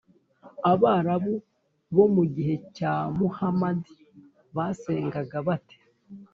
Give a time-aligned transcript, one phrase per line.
[0.71, 1.33] abarabu
[1.95, 3.95] bo mu gihe cya muhamadi
[4.55, 5.77] basengaga bate?